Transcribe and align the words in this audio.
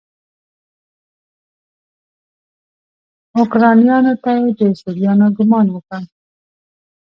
اوکرانیانو 3.39 4.13
ته 4.23 4.31
یې 4.41 4.49
د 4.57 4.61
سوريانو 4.81 5.27
ګمان 5.37 5.67
وکړ. 5.71 6.01